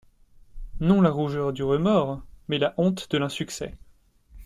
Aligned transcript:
Non 0.79 0.99
la 1.03 1.11
rougeur 1.11 1.53
du 1.53 1.61
remords, 1.61 2.23
mais 2.47 2.57
la 2.57 2.73
honte 2.79 3.07
de 3.11 3.19
l’insuccès. 3.19 3.77